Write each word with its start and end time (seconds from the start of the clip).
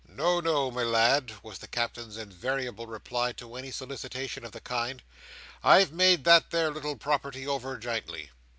"No, 0.09 0.39
no, 0.39 0.71
my 0.71 0.81
lad;" 0.81 1.31
was 1.43 1.59
the 1.59 1.67
Captain's 1.67 2.17
invariable 2.17 2.87
reply 2.87 3.33
to 3.33 3.55
any 3.55 3.69
solicitation 3.69 4.43
of 4.43 4.51
the 4.51 4.59
kind, 4.59 5.03
"I've 5.63 5.91
made 5.91 6.23
that 6.23 6.49
there 6.49 6.71
little 6.71 6.95
property 6.95 7.45
over, 7.47 7.77
jintly." 7.77 8.31